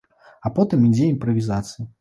А 0.49 0.51
потым 0.55 0.89
ідзе 0.89 1.05
імправізацыя. 1.13 1.89